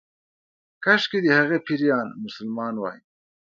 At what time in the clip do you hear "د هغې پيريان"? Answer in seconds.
1.23-2.07